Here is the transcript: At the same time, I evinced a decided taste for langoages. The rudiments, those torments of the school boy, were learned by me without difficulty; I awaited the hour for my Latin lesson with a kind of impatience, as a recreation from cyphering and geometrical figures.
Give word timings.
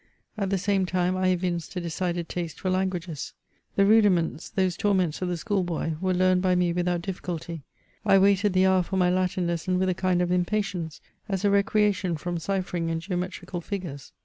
At 0.35 0.49
the 0.49 0.57
same 0.57 0.87
time, 0.87 1.15
I 1.15 1.27
evinced 1.27 1.75
a 1.75 1.79
decided 1.79 2.27
taste 2.27 2.59
for 2.59 2.71
langoages. 2.71 3.33
The 3.75 3.85
rudiments, 3.85 4.49
those 4.49 4.75
torments 4.75 5.21
of 5.21 5.29
the 5.29 5.37
school 5.37 5.63
boy, 5.63 5.95
were 6.01 6.15
learned 6.15 6.41
by 6.41 6.55
me 6.55 6.73
without 6.73 7.03
difficulty; 7.03 7.61
I 8.03 8.15
awaited 8.15 8.53
the 8.53 8.65
hour 8.65 8.81
for 8.81 8.97
my 8.97 9.11
Latin 9.11 9.45
lesson 9.45 9.77
with 9.77 9.89
a 9.89 9.93
kind 9.93 10.19
of 10.19 10.31
impatience, 10.31 11.01
as 11.29 11.45
a 11.45 11.51
recreation 11.51 12.17
from 12.17 12.39
cyphering 12.39 12.89
and 12.89 12.99
geometrical 12.99 13.61
figures. 13.61 14.11